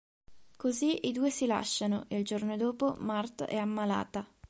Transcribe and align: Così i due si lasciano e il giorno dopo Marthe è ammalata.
Così 0.55 1.07
i 1.07 1.11
due 1.11 1.29
si 1.29 1.45
lasciano 1.45 2.05
e 2.07 2.17
il 2.17 2.25
giorno 2.25 2.57
dopo 2.57 2.95
Marthe 3.01 3.45
è 3.45 3.57
ammalata. 3.57 4.27